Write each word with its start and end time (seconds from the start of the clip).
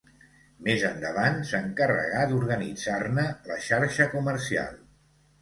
Més 0.67 0.85
endavant, 0.87 1.37
s'encarregà 1.49 2.23
d'organitzar-ne 2.31 3.27
la 3.53 3.61
xarxa 3.69 4.09
comercial. 4.17 4.83